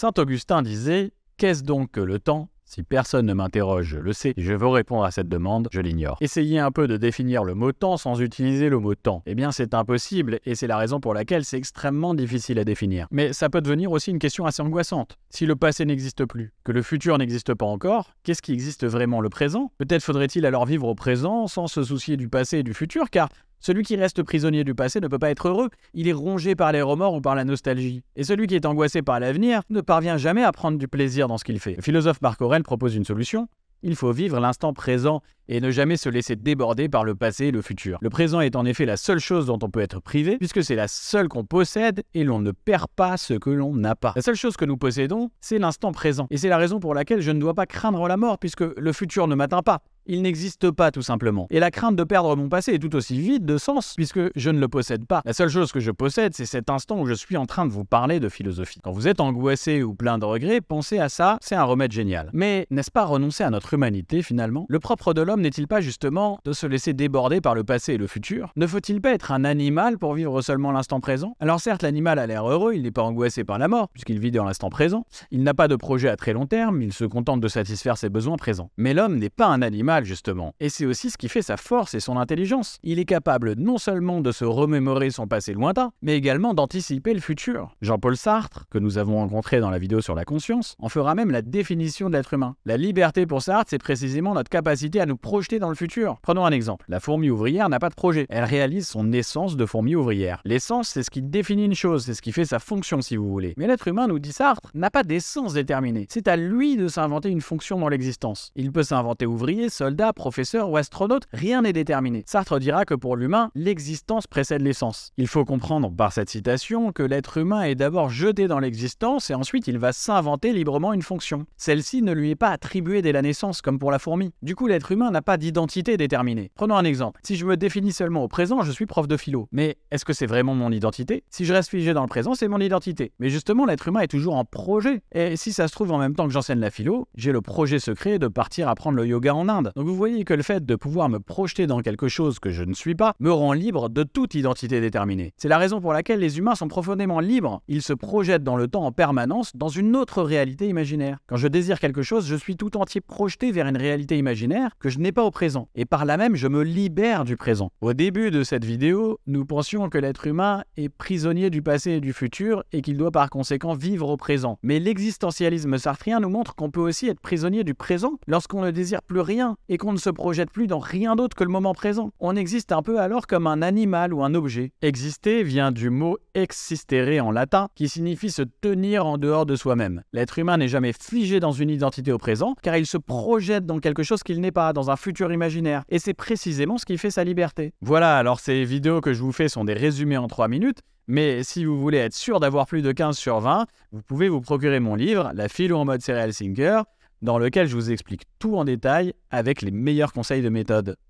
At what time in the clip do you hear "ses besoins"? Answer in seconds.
77.98-78.36